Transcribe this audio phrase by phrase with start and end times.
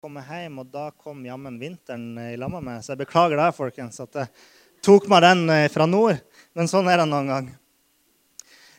[0.00, 2.80] komme hjem, og da kom jammen vinteren i lag med.
[2.80, 4.30] Så jeg beklager det, folkens, at jeg
[4.84, 6.22] tok meg den eh, fra nord.
[6.56, 7.50] Men sånn er det noen gang.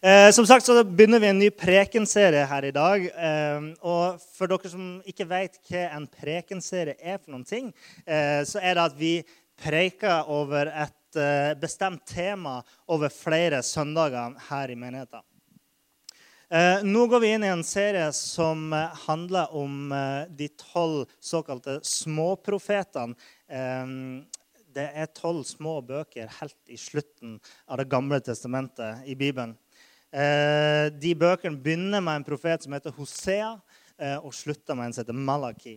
[0.02, 3.06] Eh, som sagt så begynner vi en ny prekenserie her i dag.
[3.06, 7.70] Eh, og for dere som ikke vet hva en prekenserie er for noen ting,
[8.08, 9.14] eh, så er det at vi
[9.62, 15.22] preker over et eh, bestemt tema over flere søndager her i menigheten.
[16.52, 21.06] Eh, nå går vi inn i en serie som eh, handler om eh, de tolv
[21.24, 23.16] såkalte småprofetene.
[23.48, 23.94] Eh,
[24.76, 27.38] det er tolv små bøker helt i slutten
[27.72, 29.56] av Det gamle testamentet i Bibelen.
[30.12, 33.50] De bøkene begynner med en profet som heter Hosea,
[34.24, 35.74] og slutter med en som heter Malaki.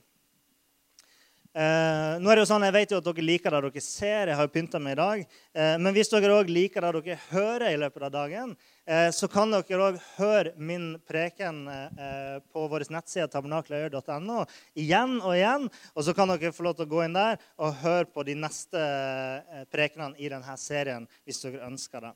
[1.55, 4.27] Eh, nå er det jo sånn, Jeg vet jo at dere liker det dere ser.
[4.27, 5.21] jeg har jo pynta meg i dag.
[5.55, 9.31] Eh, men hvis dere òg liker det dere hører i løpet av dagen, eh, så
[9.31, 15.71] kan dere òg høre min preken eh, på vår nettside tabernakeløyer.no igjen og igjen.
[15.95, 18.35] Og så kan dere få lov til å gå inn der og høre på de
[18.35, 22.15] neste eh, prekenene i denne serien hvis dere ønsker det.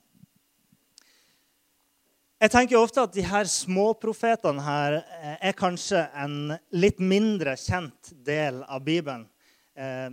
[2.39, 8.13] Jeg tenker ofte at de her småprofetene her eh, er kanskje en litt mindre kjent
[8.23, 9.25] del av Bibelen.
[9.79, 10.11] Eh,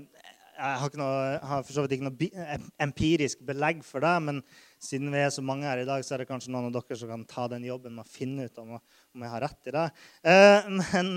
[0.55, 4.37] jeg har, noe, har for så vidt ikke noe empirisk belegg for det, men
[4.79, 6.95] siden vi er så mange her i dag, så er det kanskje noen av dere
[7.01, 9.73] som kan ta den jobben med å finne ut om, om jeg har rett i
[9.75, 9.83] det.
[10.31, 11.11] Eh, men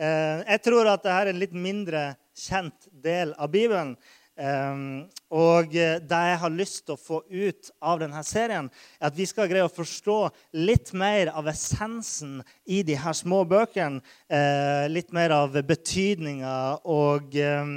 [0.00, 2.02] jeg tror at dette er en litt mindre
[2.40, 3.94] kjent del av Bibelen.
[4.40, 9.18] Um, og det jeg har lyst til å få ut av denne serien, er at
[9.18, 10.16] vi skal greie å forstå
[10.56, 14.00] litt mer av essensen i de her små bøkene.
[14.32, 16.54] Uh, litt mer av betydninga
[16.88, 17.74] og, um,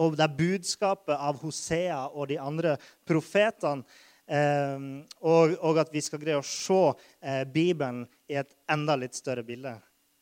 [0.00, 3.84] og det budskapet av Hosea og de andre profetene.
[4.30, 4.90] Um,
[5.20, 6.92] og, og, at vi skal greie å se
[7.50, 9.74] Bibelen i et enda litt større bilde.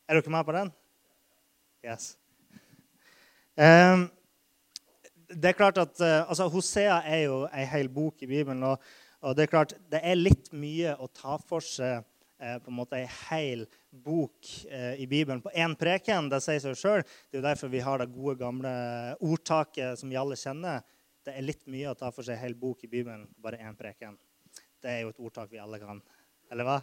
[0.09, 0.71] Er dere med på den?
[1.85, 2.15] Yes.
[3.53, 4.09] Um,
[5.29, 8.63] det er klart at uh, altså, Hosea er jo ei hel bok i Bibelen.
[8.65, 8.81] Og,
[9.21, 11.99] og, det er klart det er litt mye å ta for seg
[12.39, 16.31] eh, på en måte ei hel bok eh, i Bibelen på én preken.
[16.31, 17.03] Det sier seg sjøl.
[17.03, 18.71] Det er jo derfor vi har det gode, gamle
[19.19, 20.81] ordtaket som vi alle kjenner.
[21.25, 23.61] Det er litt mye å ta for seg ei hel bok i Bibelen på bare
[23.61, 24.17] én preken.
[24.79, 26.01] Det er jo et ordtak vi alle kan.
[26.49, 26.79] Eller hva?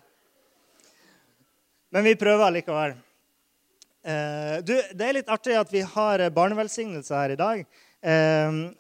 [1.97, 2.95] Men vi prøver likevel.
[4.63, 7.65] Du, det er litt artig at vi har barnevelsignelse her i dag.
[8.03, 8.75] Ehm,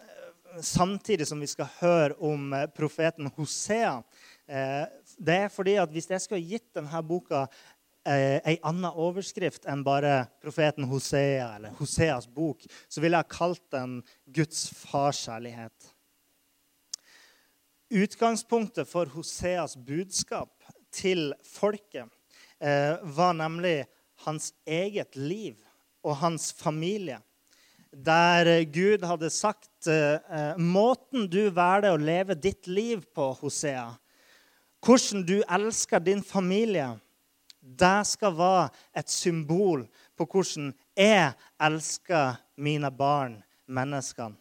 [0.60, 4.02] samtidig som vi skal høre om eh, profeten Hosea.
[4.46, 4.84] Eh,
[5.18, 7.46] det er fordi at Hvis jeg skulle gitt denne boka
[8.06, 13.64] eh, en annen overskrift enn bare profeten Hosea eller Hoseas bok, så ville jeg kalt
[13.72, 15.92] den Guds farskjærlighet.
[17.90, 22.10] Utgangspunktet for Hoseas budskap til folket
[22.58, 23.84] var nemlig
[24.24, 25.60] hans eget liv
[26.02, 27.20] og hans familie
[28.04, 33.88] der Gud hadde sagt eh, måten du velger å leve ditt liv på, Hosea,
[34.84, 36.92] hvordan du elsker din familie,
[37.60, 39.86] det skal være et symbol
[40.16, 44.36] på hvordan jeg elsker mine barn, menneskene.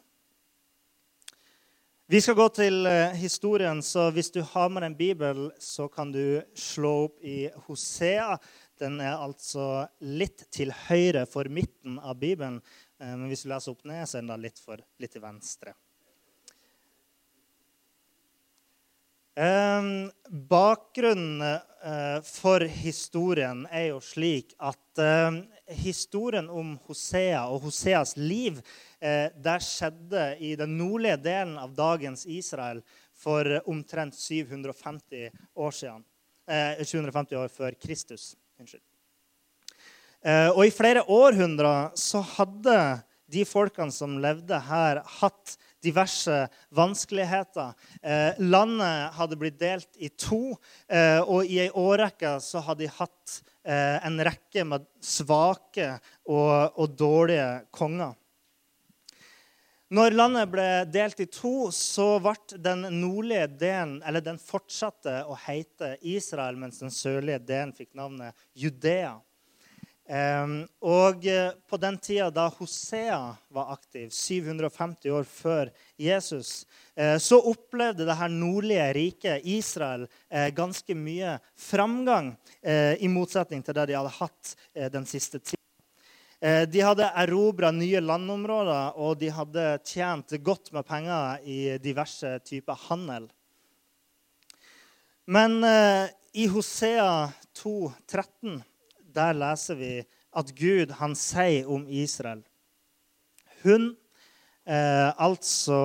[2.06, 6.12] Vi skal gå til eh, historien, så hvis du har med en bibel, så kan
[6.14, 8.36] du slå opp i Hosea.
[8.78, 12.60] Den er altså litt til høyre for midten av Bibelen.
[13.00, 15.76] Eh, men hvis du leser opp ned, så er den litt, for, litt til venstre.
[19.36, 20.08] Um,
[20.48, 25.02] bakgrunnen uh, for historien er jo slik at
[25.76, 28.62] historien om Hosea og Hoseas liv
[29.02, 32.80] der skjedde i den nordlige delen av dagens Israel
[33.12, 36.08] for omtrent 750 år siden.
[36.48, 38.32] 750 år før Kristus.
[38.56, 38.86] Unnskyld.
[40.26, 42.78] Eh, og i flere århundrer så hadde
[43.30, 45.56] de folkene som levde her, hatt
[45.86, 47.76] diverse vanskeligheter.
[48.02, 50.58] Eh, landet hadde blitt delt i to,
[50.90, 55.88] eh, og i ei årrekke så hadde de hatt en rekke med svake
[56.30, 58.12] og, og, dårlige konger.
[59.90, 65.34] Når landet ble delt i to, så ble den nordlige delen eller den fortsatte å
[65.48, 69.16] hete Israel, mens den sørlige delen fikk navnet Judea.
[70.06, 73.18] Og uh, på den tida da Hosea
[73.50, 80.50] var aktiv, 750 år før Jesus, uh, så opplevde det her nordlige riket, Israel, uh,
[80.54, 82.36] ganske mye framgang,
[82.66, 84.52] i motsetning til det de hadde hatt
[84.94, 85.62] den siste tida.
[86.66, 92.80] De hadde erobra nye landområder, og de hadde tjent godt med penger i diverse typer
[92.88, 93.28] handel.
[95.30, 95.62] Men
[96.34, 97.30] i Hosea
[97.62, 97.76] 2,
[98.10, 98.64] 13
[99.16, 99.94] der leser vi
[100.36, 102.44] at Gud han sier om Israel
[103.66, 103.96] hun,
[104.66, 105.78] eh, altså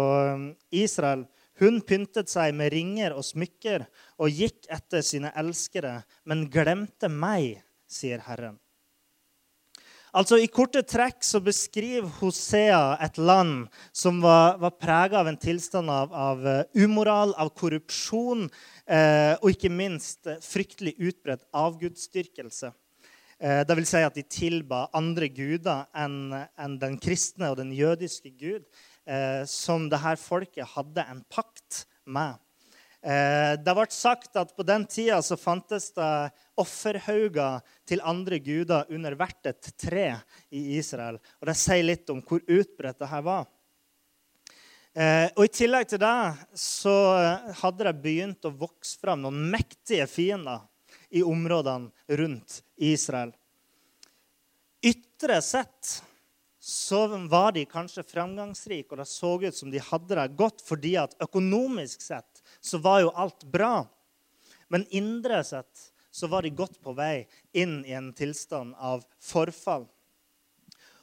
[0.70, 1.24] Israel,
[1.60, 3.86] hun pyntet seg med ringer og smykker
[4.20, 8.58] og gikk etter sine elskere, men glemte meg, sier Herren.
[10.10, 15.38] Altså, I korte trekk så beskriver Hosea et land som var, var prega av en
[15.38, 22.72] tilstand av, av eh, umoral, av korrupsjon eh, og ikke minst eh, fryktelig utbredt avgudsdyrkelse.
[23.40, 28.34] Eh, det vil si at de tilba andre guder enn den kristne og den jødiske
[28.36, 28.66] gud,
[29.08, 32.36] eh, som dette folket hadde en pakt med.
[33.00, 36.10] Eh, det ble sagt at på den tida så fantes det
[36.60, 40.10] offerhauger til andre guder under hvert et tre
[40.52, 41.16] i Israel.
[41.40, 43.48] Og Det sier litt om hvor utbredt dette var.
[45.38, 46.92] Og I tillegg til det så
[47.62, 50.66] hadde det begynt å vokse fram noen mektige fiender
[51.10, 53.32] i områdene rundt Israel.
[54.82, 56.02] Ytre sett
[56.60, 60.94] så var de kanskje framgangsrike, og det så ut som de hadde det godt fordi
[61.00, 63.86] at økonomisk sett så var jo alt bra.
[64.68, 69.88] Men indre sett så var de godt på vei inn i en tilstand av forfall.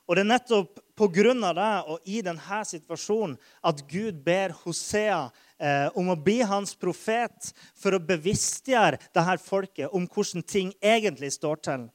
[0.08, 1.54] Og Det er nettopp pga.
[1.54, 7.52] det og i denne situasjonen at Gud ber Hosea eh, om å bli hans profet
[7.78, 11.86] for å bevisstgjøre dette folket om hvordan ting egentlig står til.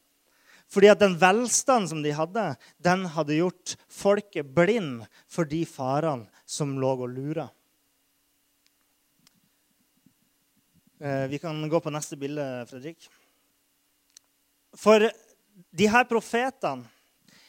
[0.73, 2.45] Fordi at den velstanden som de hadde,
[2.81, 7.51] den hadde gjort folket blind for de farene som lå og lura.
[11.03, 13.09] Eh, vi kan gå på neste bilde, Fredrik.
[14.79, 15.11] For
[15.53, 16.89] de her profetene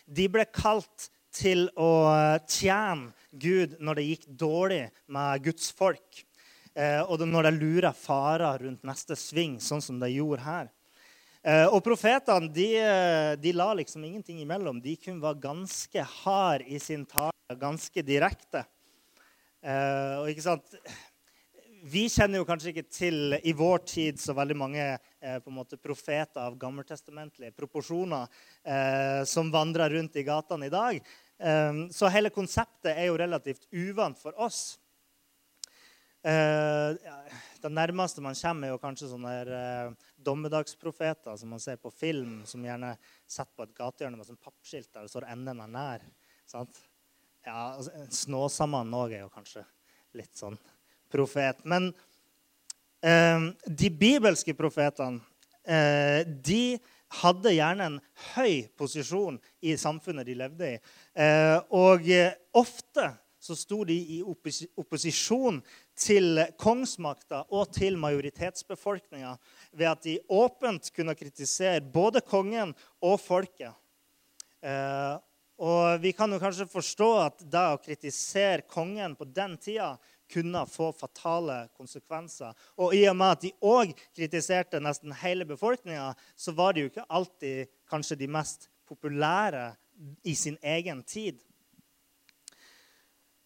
[0.04, 1.92] de ble kalt til å
[2.50, 6.24] tjene Gud når det gikk dårlig med Guds folk.
[6.74, 10.71] Eh, og når de lurer farer rundt neste sving, sånn som de gjorde her.
[11.44, 12.69] Eh, og profetene de,
[13.41, 14.81] de, la liksom ingenting imellom.
[14.81, 18.63] De kunne være ganske hard i sin tale, ganske direkte.
[19.63, 20.77] Eh, og ikke sant?
[21.83, 25.57] Vi kjenner jo kanskje ikke til i vår tid så veldig mange eh, på en
[25.57, 28.24] måte profeter av gammeltestamentlige proporsjoner
[28.63, 31.01] eh, som vandrer rundt i gatene i dag.
[31.43, 34.79] Eh, så hele konseptet er jo relativt uvant for oss.
[36.23, 36.95] Eh,
[37.59, 42.45] det nærmeste man kommer, er jo kanskje sånne eh, dommedagsprofeter som man ser på film,
[42.47, 42.93] som gjerne
[43.27, 46.05] setter på et gatehjørne med sånn pappskilt der det står 'enden er nær'.
[46.47, 46.79] Sant?
[47.43, 47.75] Ja,
[48.07, 49.65] Snåsamannen òg er jo kanskje
[50.15, 50.55] litt sånn
[51.11, 51.59] profet.
[51.65, 51.91] Men
[53.03, 55.19] eh, de bibelske profetene
[55.67, 56.79] eh, de
[57.21, 58.00] hadde gjerne en
[58.33, 60.80] høy posisjon i samfunnet de levde i.
[61.13, 63.12] Eh, og eh, ofte
[63.44, 65.60] så sto de i opposisjon
[66.00, 69.33] til kongsmakta og til majoritetsbefolkninga
[69.75, 72.71] ved at de åpent kunne kritisere både kongen
[73.04, 73.75] og folket.
[74.63, 75.15] Eh,
[75.63, 79.94] og Vi kan jo kanskje forstå at det å kritisere kongen på den tida
[80.31, 82.53] kunne få fatale konsekvenser.
[82.77, 86.91] Og i og med at de òg kritiserte nesten hele befolkninga, så var de jo
[86.91, 89.73] ikke alltid kanskje de mest populære
[90.23, 91.39] i sin egen tid.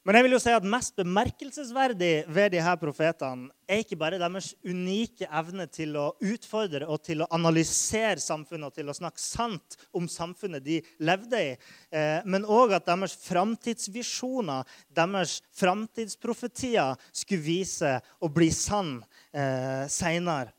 [0.08, 4.20] Men jeg vil jo si at mest bemerkelsesverdig ved de her profetene er ikke bare
[4.22, 9.20] deres unike evne til å utfordre og til å analysere samfunnet og til å snakke
[9.20, 11.52] sant om samfunnet de levde i,
[11.92, 14.64] eh, men òg at deres framtidsvisjoner,
[14.96, 19.02] deres framtidsprofetier, skulle vise å bli sann
[19.36, 20.56] eh, seinere.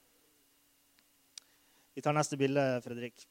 [1.97, 3.25] Vi tar neste bilde, Fredrik.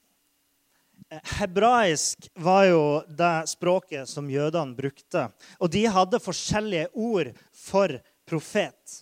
[1.40, 5.28] Hebraisk var jo det språket som jødene brukte.
[5.60, 7.94] Og de hadde forskjellige ord for
[8.28, 9.00] profet.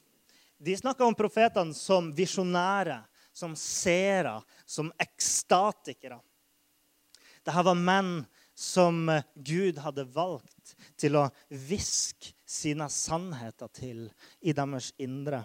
[0.61, 2.99] De snakka om profetene som visjonære,
[3.35, 6.21] som seere, som ekstatikere.
[7.45, 8.13] Dette var menn
[8.55, 14.07] som Gud hadde valgt til å hviske sine sannheter til
[14.41, 15.43] i deres indre.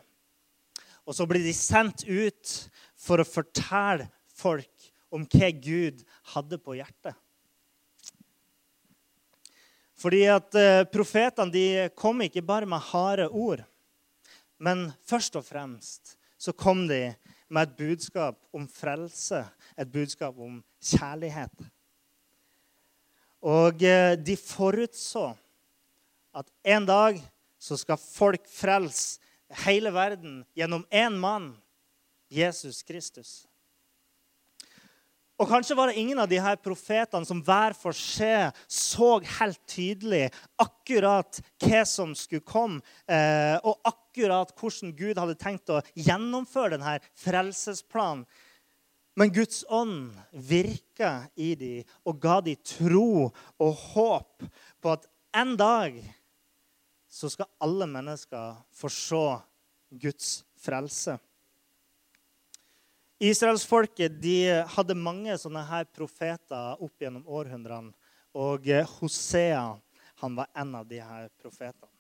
[1.09, 2.55] Og så blir de sendt ut
[3.01, 4.07] for å fortelle
[4.41, 4.80] folk
[5.11, 7.17] om hva Gud hadde på hjertet.
[10.01, 11.65] Fordi at eh, Profetene de
[11.99, 13.65] kom ikke bare med harde ord,
[14.61, 17.11] men først og fremst så kom de
[17.51, 19.43] med et budskap om frelse,
[19.77, 21.67] et budskap om kjærlighet.
[23.45, 25.33] Og eh, de forutså
[26.37, 27.21] at en dag
[27.61, 29.21] så skal folk frelse
[29.67, 31.53] hele verden gjennom én mann,
[32.31, 33.50] Jesus Kristus.
[35.41, 39.61] Og Kanskje var det ingen av de her profetene som hver for seg så helt
[39.71, 40.27] tydelig
[40.61, 46.99] akkurat hva som skulle komme, eh, og akkurat hvordan Gud hadde tenkt å gjennomføre denne
[47.17, 48.27] frelsesplanen.
[49.17, 54.45] Men Guds ånd virka i dem og ga dem tro og håp
[54.81, 55.09] på at
[55.41, 55.97] en dag
[57.11, 59.25] så skal alle mennesker få se
[60.05, 60.31] Guds
[60.61, 61.17] frelse.
[63.21, 64.17] Israelsfolket
[64.73, 67.93] hadde mange sånne her profeter opp gjennom århundrene.
[68.33, 69.65] Og Hosea
[70.21, 71.91] han var en av de her profetene.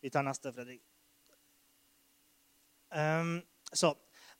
[0.00, 0.82] Vi tar neste, Fredrik.
[2.92, 3.40] Um,
[3.72, 3.94] så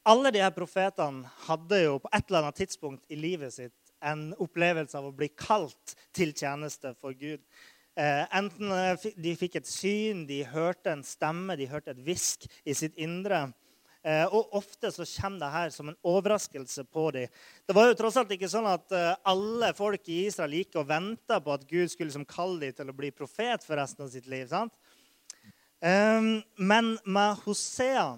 [0.07, 3.75] alle de her profetene hadde jo på et eller annet tidspunkt i livet sitt
[4.07, 7.43] en opplevelse av å bli kalt til tjeneste for Gud.
[7.99, 12.45] Eh, enten eh, de fikk et syn, de hørte en stemme, de hørte et hvisk
[12.63, 13.49] i sitt indre.
[14.07, 17.33] Eh, og ofte så kommer det her som en overraskelse på dem.
[17.67, 20.87] Det var jo tross alt ikke sånn at eh, alle folk i Israel gikk og
[20.93, 24.13] venta på at Gud skulle liksom kalle dem til å bli profet for resten av
[24.13, 24.47] sitt liv.
[24.53, 24.71] sant?
[25.83, 28.13] Eh, men med Hosea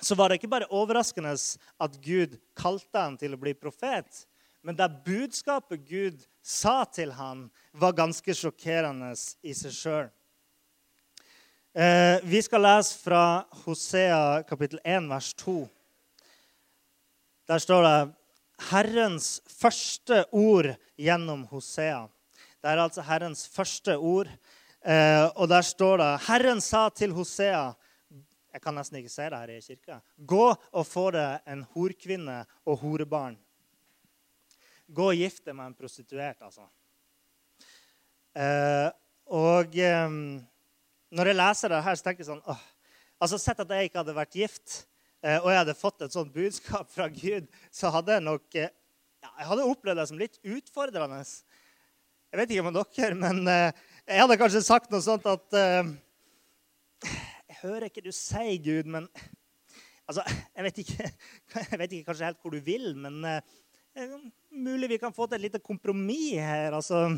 [0.00, 4.24] så var det ikke bare overraskende at Gud kalte ham til å bli profet.
[4.64, 9.12] Men det budskapet Gud sa til ham, var ganske sjokkerende
[9.44, 10.08] i seg sjøl.
[11.76, 15.68] Eh, vi skal lese fra Hosea kapittel 1, vers 2.
[17.46, 18.14] Der står det
[18.70, 22.06] Herrens første ord gjennom Hosea.
[22.64, 24.30] Det er altså Herrens første ord.
[24.80, 27.72] Eh, og der står det Herren sa til Hosea
[28.52, 30.00] Jeg kan nesten ikke se det her i kirka.
[30.16, 33.36] Gå og få deg en horkvinne og horebarn
[34.86, 36.66] gå og gifte deg med en prostituert, altså.
[38.36, 38.88] Eh,
[39.34, 40.16] og eh,
[41.14, 42.62] når jeg leser det her, så tenker jeg sånn åh,
[43.22, 44.78] altså Sett at jeg ikke hadde vært gift,
[45.22, 48.72] eh, og jeg hadde fått et sånt budskap fra Gud, så hadde jeg nok eh,
[49.22, 51.20] ja, jeg hadde opplevd det som litt utfordrende.
[52.30, 55.56] Jeg vet ikke om dere, men eh, jeg hadde kanskje sagt noe sånt at
[57.46, 59.10] Jeg hører ikke du sier, Gud, men
[60.06, 60.22] Altså,
[60.54, 61.06] jeg vet, ikke,
[61.72, 63.24] jeg vet ikke kanskje helt hvor du vil, men
[64.54, 66.76] mulig vi kan få til et lite kompromiss her.
[66.78, 67.08] Altså,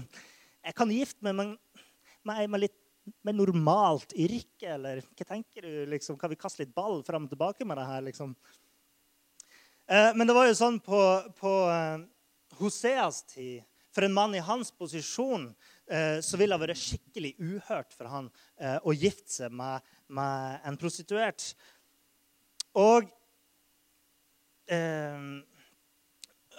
[0.65, 1.83] jeg kan gifte meg med,
[2.25, 2.79] med, med litt
[3.25, 5.87] med normalt yrke, eller hva tenker du?
[5.93, 8.03] Liksom, kan vi kaste litt ball fram og tilbake med det her?
[8.07, 8.35] Liksom?
[9.89, 11.01] Eh, men det var jo sånn på,
[11.39, 12.03] på eh,
[12.59, 13.63] Hoseas tid
[13.95, 15.47] For en mann i hans posisjon
[15.89, 18.29] eh, så ville det vært skikkelig uhørt for han
[18.85, 21.55] å gifte seg med, med en prostituert.
[22.79, 23.09] Og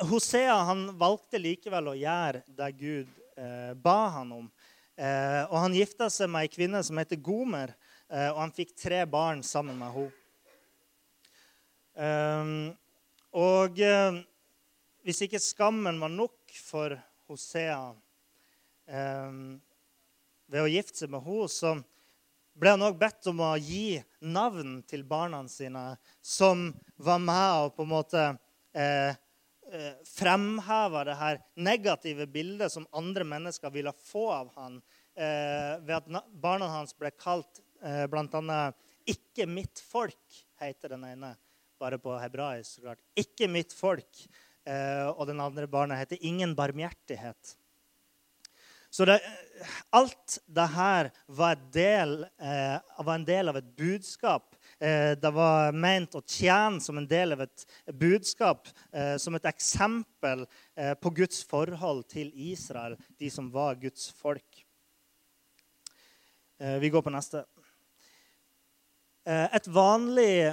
[0.10, 3.12] Hosea han valgte likevel å gjøre det Gud
[3.84, 4.48] ba han om.
[5.00, 7.72] Eh, og Han gifta seg med ei kvinne som heter Gomer,
[8.12, 10.16] eh, og han fikk tre barn sammen med henne.
[12.00, 12.52] Ehm,
[13.36, 14.20] og eh,
[15.08, 16.96] hvis ikke skammen var nok for
[17.28, 17.80] Hosea
[18.88, 19.58] ehm,
[20.52, 21.74] ved å gifte seg med henne, så
[22.60, 27.76] ble han også bedt om å gi navn til barna sine som var med og
[27.78, 28.26] på en måte
[28.76, 29.16] eh,
[30.06, 34.82] fremhever det her negative bildet som andre mennesker ville få av han,
[35.16, 38.74] eh, ved at barna hans ble kalt eh, bl.a.
[39.06, 41.36] 'ikke mitt folk', heter den ene.
[41.80, 42.76] Bare på hebraisk.
[42.76, 43.00] så klart.
[43.16, 44.28] 'Ikke mitt folk'.
[44.66, 47.56] Eh, og den andre barna heter 'ingen barmhjertighet'.
[48.90, 49.22] Så det,
[49.94, 54.49] alt dette var, del, eh, var en del av et budskap Eh,
[54.80, 57.66] det var ment å tjene som en del av et
[58.00, 60.46] budskap, eh, som et eksempel
[60.76, 64.66] eh, på Guds forhold til Israel, de som var Guds folk.
[66.60, 67.46] Vi går på neste.
[69.24, 70.50] Et vanlig,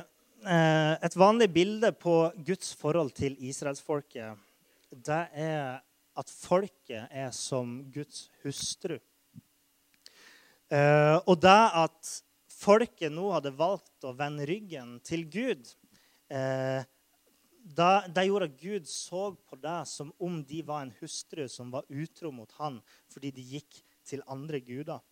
[0.46, 2.14] et vanlig bilde på
[2.46, 4.38] Guds forhold til israelsfolket,
[5.02, 5.80] det er
[6.14, 9.00] at folket er som Guds hustru.
[10.70, 12.14] Og det at
[12.56, 15.68] folket nå hadde valgt å vende ryggen til Gud,
[16.32, 16.82] eh,
[17.66, 21.72] da, det gjorde at Gud så på det som om de var en hustru som
[21.74, 22.78] var utro mot han
[23.12, 25.02] fordi de gikk til andre guder.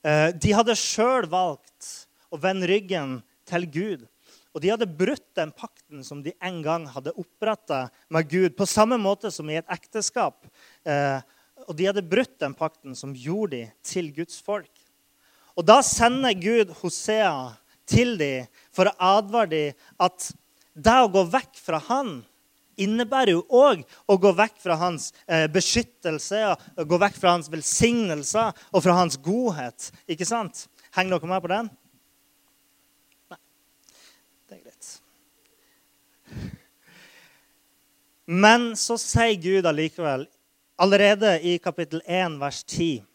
[0.00, 1.90] Eh, de hadde sjøl valgt
[2.32, 4.06] å vende ryggen til Gud.
[4.54, 8.66] Og de hadde brutt den pakten som de en gang hadde oppretta med Gud, på
[8.66, 10.48] samme måte som i et ekteskap.
[10.88, 11.20] Eh,
[11.68, 14.79] og de hadde brutt den pakten som gjorde de til Guds folk.
[15.60, 17.52] Og da sender Gud Hosea
[17.84, 20.30] til dem for å advare dem at
[20.72, 22.22] det å gå vekk fra han
[22.80, 26.38] innebærer jo òg å gå vekk fra hans eh, beskyttelse,
[26.80, 29.90] å gå vekk fra hans velsignelser og fra hans godhet.
[30.08, 30.64] Ikke sant?
[30.96, 31.68] Henger dere med på den?
[33.28, 33.40] Nei.
[34.48, 34.88] Det er greit.
[38.24, 40.24] Men så sier Gud allikevel,
[40.80, 43.09] allerede i kapittel 1, vers 10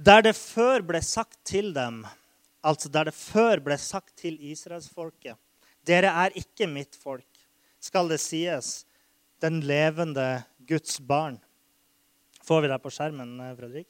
[0.00, 2.02] der det før ble sagt til dem,
[2.64, 5.36] altså der det før ble sagt til israelsfolket
[5.84, 7.26] Dere er ikke mitt folk,
[7.80, 8.84] skal det sies,
[9.40, 11.38] den levende Guds barn.
[12.44, 13.88] Får vi det på skjermen, eh, Fredrik?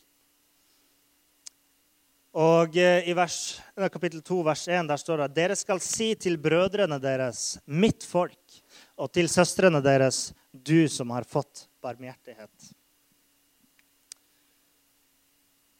[2.39, 3.59] Og eh, I vers,
[3.91, 8.61] kapittel 2, vers 1 der står det dere skal si til brødrene deres, mitt folk,
[8.95, 12.71] og til søstrene deres, du som har fått barmhjertighet.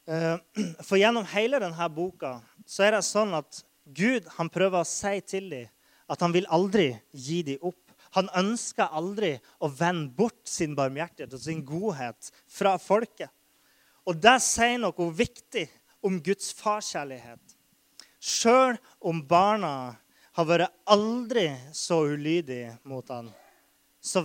[0.87, 5.13] for gjennom hele denne boka så er det sånn at Gud han prøver å si
[5.27, 5.69] til dem
[6.11, 7.79] at han vil aldri gi dem opp.
[8.17, 13.31] Han ønsker aldri å vende bort sin barmhjertighet og sin godhet fra folket.
[14.03, 15.67] Og det sier noe viktig
[16.03, 17.55] om Guds farskjærlighet.
[18.19, 19.95] Sjøl om barna
[20.35, 23.29] har vært aldri så ulydige mot han,
[24.01, 24.23] så,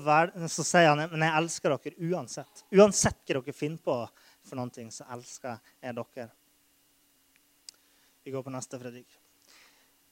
[0.48, 2.64] så sier han men jeg elsker dere uansett.
[2.74, 4.00] Uansett hva dere finner på,
[4.46, 6.30] for noen ting, så elsker jeg dere.
[8.26, 9.20] Vi går på neste, Fredrik.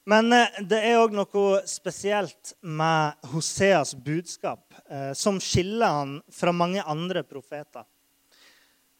[0.05, 6.53] Men eh, det er òg noe spesielt med Hoseas budskap eh, som skiller han fra
[6.53, 7.87] mange andre profeter.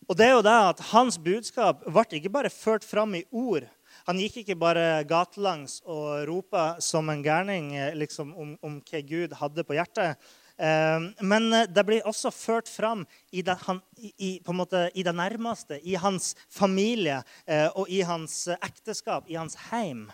[0.09, 3.69] Og det er jo det at Hans budskap ble ikke bare ført fram i ord.
[4.09, 9.05] Han gikk ikke bare gatelangs og ropa som en gærning eh, liksom, om, om hva
[9.05, 10.17] Gud hadde på hjertet.
[10.59, 13.03] Ehm, men eh, det blir også ført fram
[13.35, 18.47] i det, han, i, måte, i det nærmeste, i hans familie eh, og i hans
[18.61, 20.07] ekteskap, i hans heim.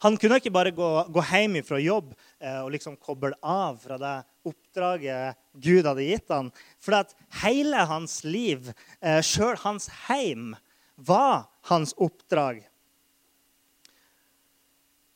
[0.00, 3.98] Han kunne ikke bare gå, gå hjem fra jobb eh, og liksom koble av fra
[4.00, 4.14] det
[4.48, 6.48] oppdraget Gud hadde gitt ham.
[6.80, 7.12] For at
[7.42, 8.70] hele hans liv,
[9.02, 10.54] eh, sjøl hans heim,
[11.00, 12.62] var hans oppdrag.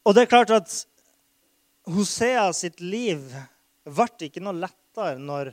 [0.05, 0.73] Og det er klart at
[1.89, 3.21] Hosea sitt liv
[3.85, 5.53] ble ikke noe lettere når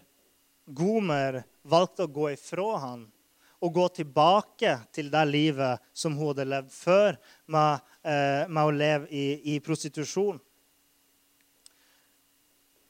[0.71, 3.09] Gomer valgte å gå ifra han
[3.61, 8.73] og gå tilbake til det livet som hun hadde levd før, med, eh, med å
[8.73, 10.39] leve i, i, prostitusjon.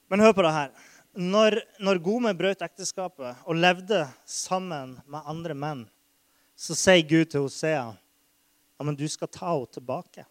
[0.08, 0.72] Men hør på det her.
[1.12, 5.84] Når, når Gomer brøt ekteskapet og levde sammen med andre menn,
[6.56, 10.24] så sier Gud til Hosea ja, men du skal ta henne tilbake.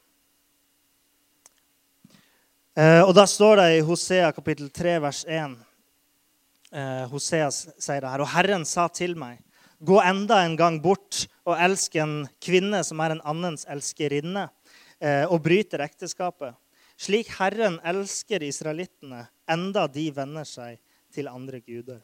[2.78, 5.56] Eh, og Da står det i Hosea kapittel 3, vers 1
[6.70, 8.22] eh, Hosea sier det her.
[8.22, 9.40] Og Herren sa til meg,
[9.82, 14.46] gå enda en gang bort og elsk en kvinne som er en annens elskerinne,
[15.02, 16.54] eh, og bryter ekteskapet.
[17.00, 20.78] Slik Herren elsker israelittene, enda de venner seg
[21.10, 21.98] til andre guder.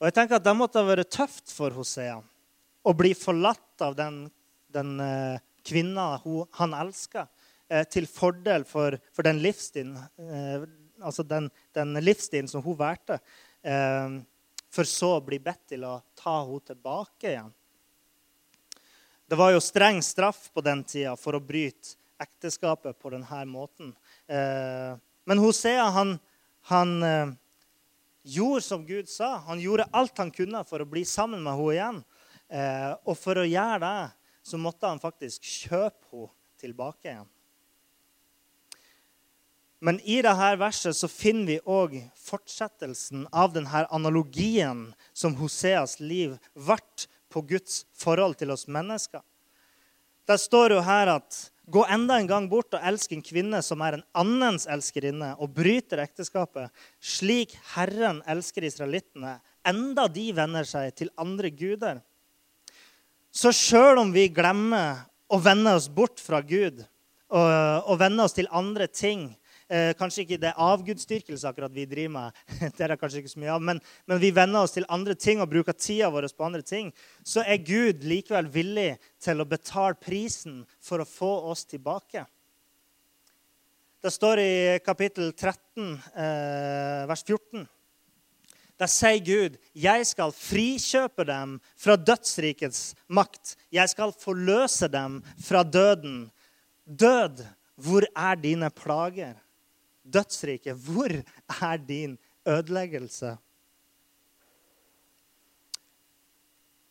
[0.00, 2.18] Og jeg tenker at Det måtte ha vært tøft for Hosea
[2.84, 4.26] å bli forlatt av den,
[4.68, 4.98] den
[5.64, 6.18] kvinna
[6.58, 7.28] han elska.
[7.70, 10.64] Eh, til fordel for, for den livsstilen eh,
[11.06, 13.20] altså den, den, livsstilen som hun valgte,
[13.62, 14.16] eh,
[14.74, 17.52] for så å bli bedt til å ta henne tilbake igjen.
[19.30, 23.92] Det var jo streng straff på den tida for å bryte ekteskapet på denne måten.
[24.26, 26.16] Men Hosea han,
[26.66, 26.90] han
[28.26, 29.36] gjorde som Gud sa.
[29.46, 32.02] Han gjorde alt han kunne for å bli sammen med henne igjen.
[33.06, 37.30] Og for å gjøre det så måtte han faktisk kjøpe henne tilbake igjen.
[39.80, 46.36] Men i dette verset så finner vi òg fortsettelsen av denne analogien som Hoseas liv
[46.52, 49.22] ble på Guds forhold til oss mennesker.
[50.28, 51.38] Der står jo her at
[51.70, 55.54] gå enda en gang bort og elsk en kvinne som er en annens elskerinne, og
[55.54, 56.68] bryter ekteskapet,
[57.00, 62.02] slik Herren elsker israelittene, enda de venner seg til andre guder.
[63.30, 66.82] Så sjøl om vi glemmer å vende oss bort fra Gud
[67.30, 67.50] og,
[67.86, 69.28] og vende oss til andre ting,
[69.70, 72.38] Eh, kanskje ikke det er avgudsdyrkelse akkurat vi driver med,
[72.74, 73.78] det er det kanskje ikke så mye av, men,
[74.10, 76.88] men vi venner oss til andre ting og bruker tida vår på andre ting,
[77.22, 82.24] så er Gud likevel villig til å betale prisen for å få oss tilbake.
[84.02, 87.68] Det står i kapittel 13, eh, vers 14.
[88.80, 95.62] Der sier Gud, 'Jeg skal frikjøpe dem fra dødsrikets makt.' 'Jeg skal forløse dem fra
[95.62, 96.30] døden.'
[96.88, 97.44] Død,
[97.76, 99.36] hvor er dine plager?
[100.12, 100.76] Dødsriket.
[100.76, 101.14] Hvor
[101.62, 102.18] er din
[102.48, 103.36] ødeleggelse?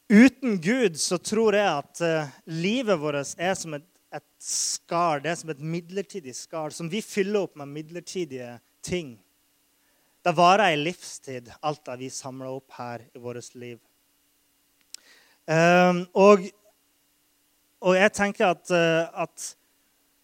[0.10, 5.21] Uten Gud så tror jeg at uh, livet vårt er som et, et skar.
[5.21, 9.13] Det er som et midlertidig skar som vi fyller opp med midlertidige ting.
[10.25, 13.77] Det varer ei livstid, alt det vi samler opp her i vårt liv.
[15.49, 16.43] Um, og,
[17.82, 19.45] og, jeg tenker at, uh, at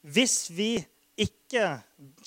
[0.01, 0.75] hvis vi
[1.15, 1.67] ikke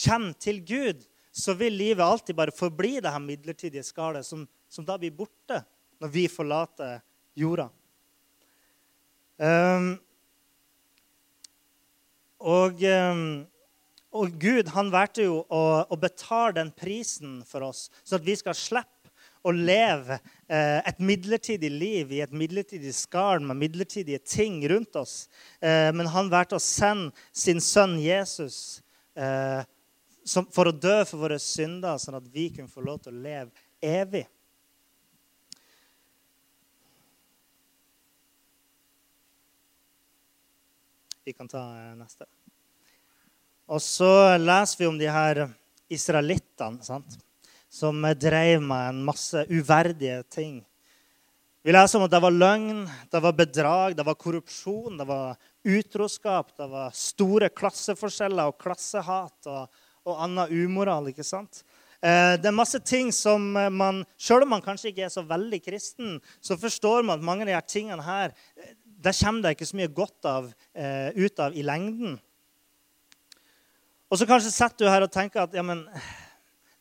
[0.05, 4.87] kommer til Gud, så vil livet alltid bare forbli det her midlertidige skallet, som, som,
[4.87, 5.61] da blir borte
[6.03, 6.99] når vi forlater
[7.39, 7.69] jorda.
[9.39, 9.93] Um,
[12.43, 13.47] og, um,
[14.11, 18.35] og, Gud han valgte jo å, å, betale den prisen for oss, så at vi
[18.39, 18.98] skal slippe
[19.49, 25.29] å leve eh, et midlertidig liv i et midlertidig skall med midlertidige ting rundt oss.
[25.61, 28.81] Eh, men han valgte å sende sin sønn Jesus
[29.17, 29.63] eh,
[30.53, 33.51] for å dø for våre synder, sånn at vi kunne få lov til å leve
[33.81, 34.27] evig.
[41.25, 41.61] Vi kan ta
[41.97, 42.25] neste.
[43.69, 45.43] Og så leser vi om de her
[45.93, 46.81] israelittene
[47.69, 50.61] som drev med en masse uverdige ting.
[51.63, 55.37] Vi leser om at det var løgn, det var bedrag, det var korrupsjon, det var
[55.69, 61.11] utroskap, det var store klasseforskjeller og klassehat og, og annen umoral.
[61.11, 61.61] ikke sant?
[61.99, 63.43] Eh, det er masse ting som
[63.75, 67.43] man Selv om man kanskje ikke er så veldig kristen, så forstår man at mange
[67.43, 68.33] av de her tingene her
[68.99, 72.17] det kommer det ikke så mye godt av, eh, ut av i lengden.
[74.11, 75.85] Og så kanskje sitter du her og tenker at ja, men,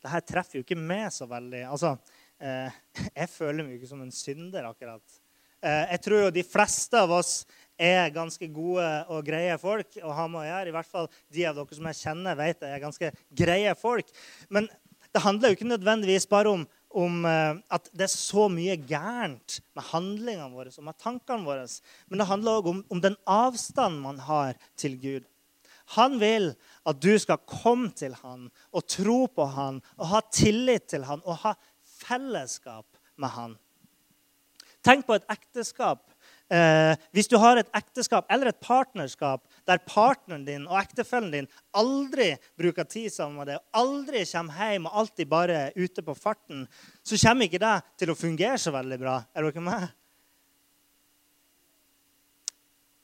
[0.02, 1.64] det her treffer jo ikke meg så veldig.
[1.68, 1.94] Altså,
[2.40, 2.76] eh,
[3.22, 5.20] jeg føler meg jo ikke som en synder, akkurat.
[5.58, 7.32] Eh, jeg tror jo de fleste av oss
[7.78, 10.70] er ganske gode og greie folk å ha med å gjøre.
[10.70, 14.12] I hvert fall de av dere som jeg kjenner, vet jeg er ganske greie folk.
[14.54, 14.70] Men
[15.08, 19.58] det handler jo ikke nødvendigvis bare om om eh, at det er så mye gærent
[19.76, 21.66] med handlingene våre og med tankene våre.
[22.08, 25.26] Men det handler òg om, om, den avstanden man har til Gud.
[25.96, 26.50] Han vil
[26.88, 31.24] at du skal komme til han og tro på han og ha tillit til han
[31.24, 31.54] og ha
[32.00, 33.56] fellesskap med han.
[34.84, 36.04] Tenk på et ekteskap
[36.48, 41.48] Eh, hvis du har et ekteskap eller et partnerskap der partneren din og ektefellen din
[41.76, 46.14] aldri bruker tid sammen med deg, aldri kommer hjem og alltid bare er ute på
[46.16, 46.64] farten,
[47.04, 49.18] så kommer ikke det til å fungere så veldig bra.
[49.36, 49.92] Er dere med?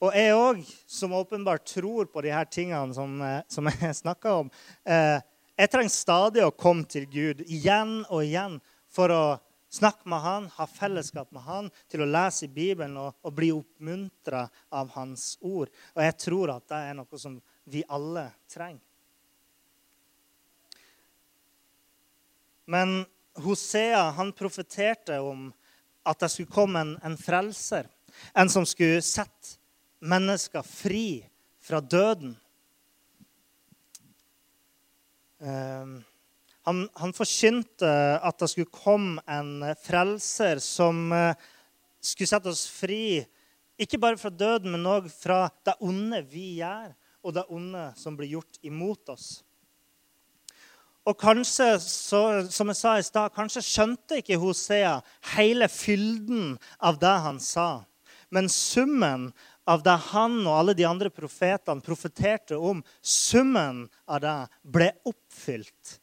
[0.05, 4.33] Og jeg òg, som åpenbart tror på de her tingene som, eh, som jeg snakka
[4.43, 4.51] om,
[4.85, 5.17] eh,
[5.57, 8.59] jeg trenger stadig å komme til Gud igjen og igjen
[8.91, 9.23] for å
[9.73, 13.49] snakke med han, ha fellesskap med han, til å lese i Bibelen og, og bli
[13.55, 15.73] oppmuntra av hans ord.
[15.95, 18.83] Og jeg tror at det er noe som vi alle trenger.
[22.69, 22.99] Men
[23.41, 25.49] Hosea han profeterte om
[26.05, 27.89] at det skulle komme en, en frelser.
[28.37, 29.57] En som skulle sette
[29.99, 31.25] mennesker fri
[31.63, 32.35] fra døden.
[35.39, 35.99] Um,
[36.65, 37.89] han, han forkynte
[38.25, 41.37] at det skulle komme en frelser som eh,
[42.01, 43.21] skulle sette oss fri,
[43.77, 48.17] ikke bare fra døden, men òg fra det onde vi gjør, og det onde som
[48.17, 49.27] blir gjort imot oss.
[51.05, 54.95] Og kanskje, så, som jeg sa i stad, kanskje skjønte ikke Hosea
[55.35, 57.83] hele fylden av det han sa.
[58.33, 59.27] Men summen
[59.65, 65.97] av det han og alle de andre profetene profeterte om, summen av det ble oppfylt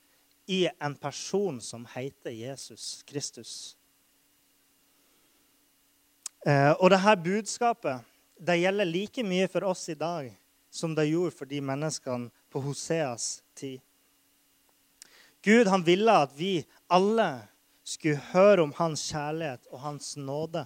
[0.50, 3.76] i en person som heter Jesus Kristus.
[6.46, 8.02] Eh, og dette budskapet
[8.42, 10.32] det gjelder like mye for oss i dag
[10.72, 13.78] som det gjorde for de menneskene på Hoseas tid.
[15.42, 17.28] Gud han ville at vi alle
[17.86, 20.64] skulle høre om hans kjærlighet og hans nåde.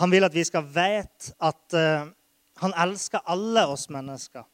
[0.00, 2.08] Han vil at vi skal vite at uh,
[2.62, 4.46] han elsker alle oss mennesker.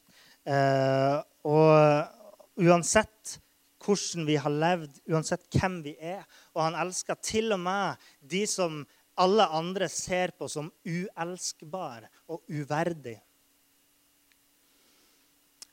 [0.45, 3.37] Uh, og uansett
[3.81, 6.21] hvordan vi har levd, uansett hvem vi er.
[6.53, 8.83] Og han elsker til og med de som
[9.21, 13.17] alle andre ser på som uelskbare og uverdig.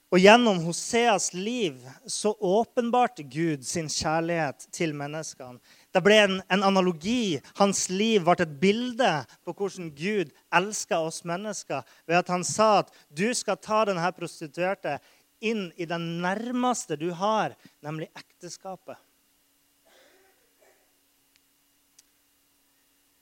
[0.09, 5.61] Og Gjennom Hoseas liv så åpenbarte Gud sin kjærlighet til menneskene.
[5.95, 7.39] Det ble en, en analogi.
[7.57, 9.13] Hans liv ble et bilde
[9.47, 14.11] på hvordan Gud elsker oss mennesker ved at han sa at du skal ta denne
[14.17, 14.99] prostituerte
[15.41, 18.99] inn i den nærmeste du har, nemlig ekteskapet.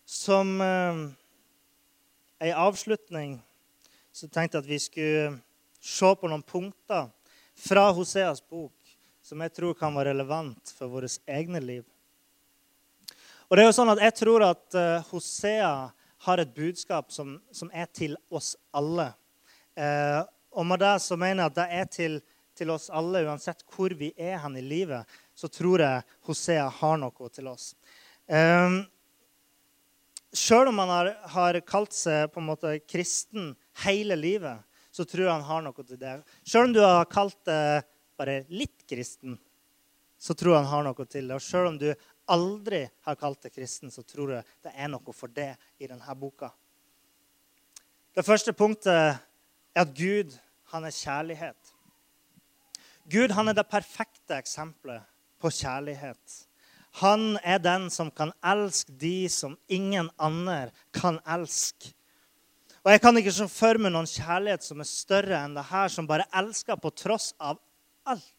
[0.07, 1.03] Som eh,
[2.47, 3.37] ei avslutning
[4.15, 5.35] så tenkte jeg at vi skulle
[5.83, 7.11] se på noen punkter
[7.57, 8.73] fra Hoseas bok
[9.27, 11.85] som jeg tror kan være relevant for våre egne liv.
[13.47, 15.75] Og det er jo sånn at Jeg tror at uh, Hosea
[16.27, 19.13] har et budskap som, som er til oss alle.
[19.77, 20.23] Eh,
[20.57, 22.17] og med det så mener jeg at det er til,
[22.57, 25.05] til oss alle, uansett hvor vi er hen i livet.
[25.37, 27.75] Så tror jeg Hosea har noe til oss.
[28.27, 28.81] Ehm,
[30.37, 33.53] Sjøl om han har, har, kalt seg på en måte kristen
[33.85, 36.17] hele livet, så tror jeg han har noe til det.
[36.45, 37.87] Sjøl om du har kalt deg
[38.19, 39.39] bare litt kristen,
[40.19, 41.39] så tror jeg han har noe til det.
[41.39, 41.89] Og sjøl om du
[42.33, 46.17] aldri har kalt det kristen, så tror jeg det er noe for det i denne
[46.19, 46.51] boka.
[48.17, 49.19] Det første punktet er
[49.77, 50.33] at Gud
[50.73, 51.73] han er kjærlighet.
[53.13, 55.05] Gud han er det perfekte eksempelet
[55.39, 56.39] på kjærlighet.
[57.03, 61.93] Han er den som kan elske de som ingen andre kan elske.
[62.87, 65.91] Og Jeg kan ikke se for meg noen kjærlighet som er større enn det her,
[65.91, 67.59] som bare elsker på tross av
[68.07, 68.36] alt.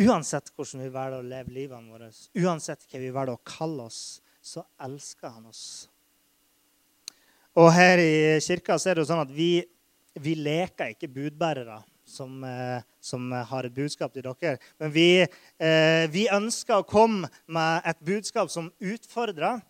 [0.00, 2.08] Uansett hvordan vi velger å leve livene våre,
[2.40, 5.64] uansett hva vi velger å kalle oss, så elsker han oss.
[7.60, 9.60] Og her i kirka så er det jo sånn at vi,
[10.16, 14.56] vi leker ikke budbærere som, eh, som, har et budskap til dere.
[14.80, 19.60] Men vi, eh, vi, ønsker å komme med et budskap som utfordrer.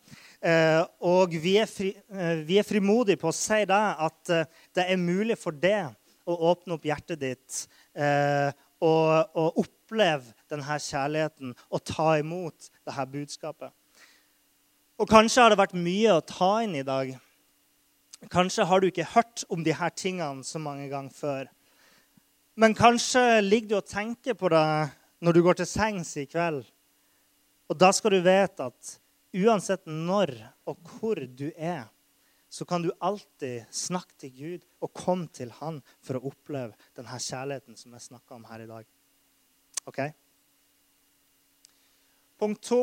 [0.42, 1.92] Eh, og vi er, fri,
[2.46, 4.32] vi er, frimodige på å si det, at
[4.74, 5.90] det er mulig for det
[6.26, 7.62] å åpne opp hjertet ditt
[8.82, 13.70] og, og oppleve denne kjærligheten og ta imot dette budskapet.
[15.00, 17.14] Og kanskje har det vært mye å ta inn i dag.
[18.30, 21.48] Kanskje har du ikke hørt om disse tingene så mange ganger før.
[22.54, 24.66] Men kanskje ligger du og tenker på det
[25.24, 26.62] når du går til sengs i kveld.
[27.70, 28.96] Og da skal du vite at
[29.32, 30.34] uansett når
[30.68, 31.86] og hvor du er,
[32.52, 37.16] så kan du alltid snakke til Gud og komme til Han for å oppleve denne
[37.16, 38.90] kjærligheten som jeg snakka om her i dag.
[39.88, 40.02] Ok?
[42.42, 42.82] Punkt to.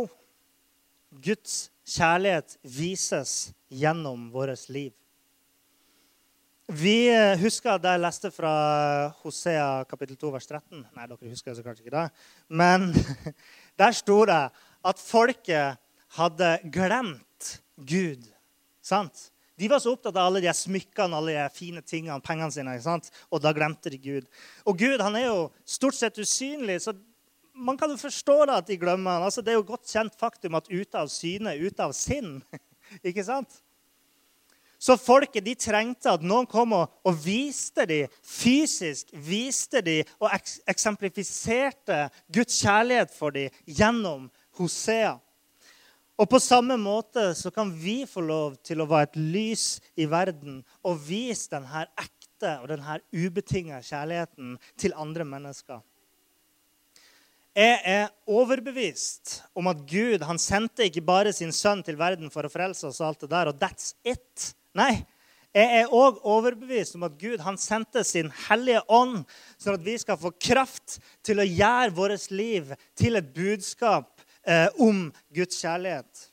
[1.09, 4.93] Guds kjærlighet vises gjennom vårt liv.
[6.69, 7.09] Vi
[7.41, 8.51] husker da jeg leste fra
[9.23, 10.83] Hosea kapittel 2, vers 13.
[10.93, 12.09] Nei, dere husker så klart ikke det.
[12.49, 12.91] Men
[13.81, 14.43] der sto det
[14.85, 15.81] at folket
[16.17, 18.25] hadde glemt Gud.
[18.81, 19.29] Sant?
[19.59, 22.77] De var så opptatt av alle de smykkene, alle de fine tingene, pengene sine.
[22.77, 23.11] ikke Sant?
[23.29, 24.27] Og da glemte de Gud.
[24.65, 26.95] Og Gud han er jo stort sett usynlig, så
[27.59, 29.25] man kan jo forstå da at de glemmer han.
[29.27, 32.37] Altså, det er jo godt kjent faktum at ute av syne, ute av sinn.
[33.09, 33.59] ikke sant?
[34.79, 40.29] Så folket de trengte at noen kom og, og viste dem fysisk viste dem og
[40.31, 45.17] eks eksemplifiserte Guds kjærlighet for dem gjennom Hosea.
[46.19, 50.07] Og på samme måte så kan vi få lov til å være et lys i
[50.09, 55.79] verden og vise denne ekte og denne ubetinga kjærligheten til andre mennesker.
[57.55, 62.45] Jeg er overbevist om at Gud han sendte ikke bare sin sønn til verden for
[62.45, 64.51] å frelse oss, og alt det der, og that's it.
[64.77, 65.01] Nei,
[65.55, 69.23] jeg er òg overbevist om at Gud han sendte sin hellige ånd,
[69.57, 74.67] sånn at vi skal få kraft til å gjøre vårt liv til et budskap eh,
[74.79, 76.25] om Guds kjærlighet.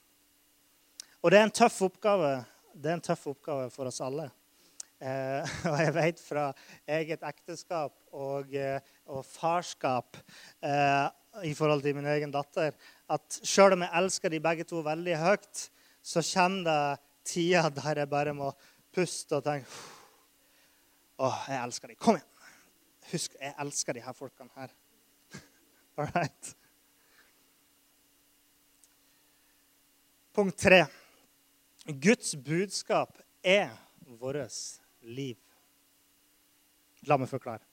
[1.22, 2.32] Og det er en tøff oppgave.
[2.74, 4.28] Det er en tøff oppgave for oss alle.
[4.96, 6.44] Eh, og jeg vet fra
[6.88, 8.78] eget ekteskap og, eh,
[9.12, 10.16] og farskap
[10.64, 11.08] eh,
[11.44, 12.72] i forhold til min egen datter
[13.12, 15.66] at sjøl om jeg elsker de begge to veldig høyt,
[16.00, 18.48] så kommer det tida der jeg bare må
[18.94, 19.68] puste og tenke
[21.16, 21.94] Å, jeg elsker de.
[21.96, 22.32] Kom igjen.
[23.08, 24.72] Husk, jeg elsker de her folkene her.
[25.96, 26.50] All right.
[30.36, 30.82] Punkt tre.
[31.86, 33.70] Guds budskap er
[34.20, 34.52] vårt
[35.00, 35.38] liv.
[37.08, 37.64] La meg forklare.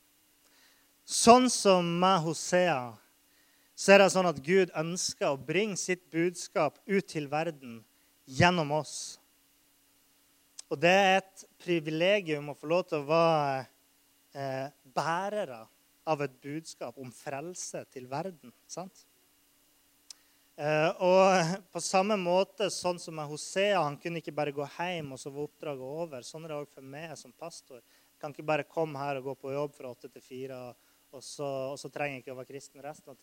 [1.04, 2.94] Sånn som med Hosea
[3.76, 7.82] så er det sånn at Gud ønsker å bringe sitt budskap ut til verden
[8.32, 9.20] gjennom oss.
[10.72, 13.66] Og det er et privilegium å få lov til å være
[14.40, 15.66] eh, bærere
[16.08, 18.56] av et budskap om frelse til verden.
[18.72, 19.04] sant?
[20.54, 25.16] Eh, og på samme måte sånn som med Hosea, han kunne ikke bare gå hjem
[25.16, 26.26] og så var oppdraget over.
[26.28, 27.82] Sånn er det òg for meg som pastor.
[27.82, 30.60] Jeg kan ikke bare komme her og gå på jobb fra åtte til fire.
[31.14, 33.18] Og så, og så, trenger jeg ikke å være kristen resten av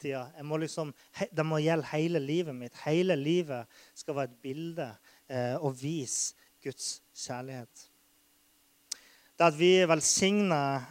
[0.00, 0.22] tida.
[0.48, 0.94] Må liksom,
[1.28, 2.76] det må gjelde hele livet mitt.
[2.86, 4.86] Hele livet skal være et bilde
[5.28, 7.88] eh, og vise Guds kjærlighet.
[9.34, 10.88] Det at vi velsigner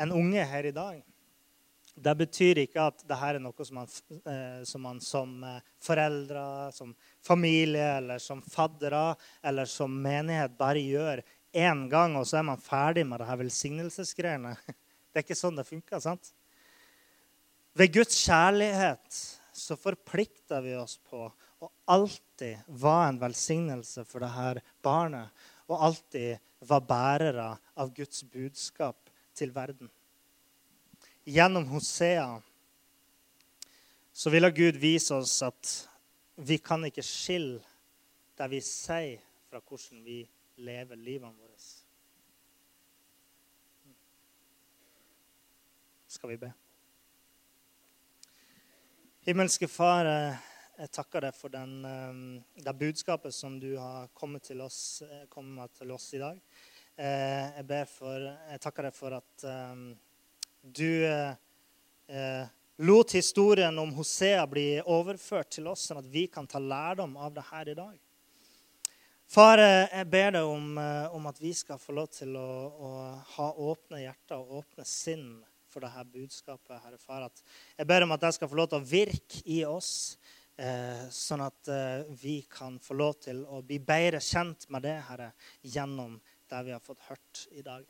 [0.00, 1.00] en unge her i dag,
[1.94, 3.90] det betyr ikke at dette er noe som man,
[4.26, 9.14] eh, som man som eh, foreldre, som familie eller som faddere
[9.46, 11.22] eller som menighet bare gjør
[11.54, 14.56] én gang, og så er man ferdig med dette velsignelsesgreiene.
[15.14, 16.00] Det er ikke sånn det funker.
[16.02, 16.32] sant?
[17.78, 19.18] Ved Guds kjærlighet
[19.54, 21.28] så forplikter vi oss på
[21.62, 25.30] å alltid være en velsignelse for dette barnet.
[25.70, 27.46] Og alltid være bærere
[27.78, 29.86] av Guds budskap til verden.
[31.24, 32.42] Gjennom Hosea
[34.12, 35.88] så ville Gud vise oss at
[36.36, 37.62] vi kan ikke skille
[38.36, 40.18] det vi sier, fra hvordan vi
[40.60, 41.56] lever livene våre.
[46.12, 46.52] Skal vi be?
[49.24, 50.06] Himmelske Far,
[50.76, 55.24] jeg takker deg for den, eh, det budskapet som du har kommet til oss, eh,
[55.32, 56.40] kommet til oss i dag.
[56.98, 59.46] Eh, jeg, for, jeg, takker deg for at
[60.64, 61.04] du
[62.76, 67.34] lot historien om Hosea bli overført til oss, sånn at vi kan ta lærdom av
[67.36, 67.94] det her i dag.
[69.30, 72.90] Far, jeg ber deg om, eh, om at vi skal få lov til å, å,
[73.36, 75.26] ha åpne hjerter og åpne sinn
[75.72, 76.76] for dette budskapet.
[76.84, 77.24] Herre Far.
[77.26, 77.42] At
[77.78, 80.18] jeg ber om at jeg skal få lov til å virke i oss,
[80.60, 84.98] eh, sånn at eh, vi kan få lov til å bli bedre kjent med det,
[85.08, 86.20] Herre, gjennom
[86.52, 87.88] det vi har fått hørt i dag.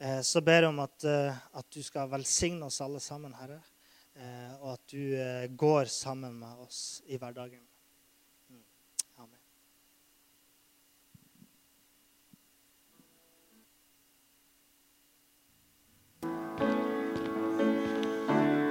[0.00, 3.58] Eh, så ber jeg om at, eh, at, du skal velsigne oss alle sammen, Herre,
[4.16, 7.69] eh, og at du går sammen med oss i hverdagen.